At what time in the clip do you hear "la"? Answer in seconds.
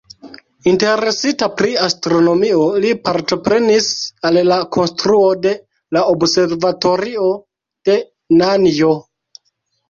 4.53-4.57, 5.99-6.03